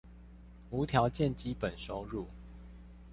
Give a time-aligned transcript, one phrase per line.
[0.71, 2.25] 無條件基本收入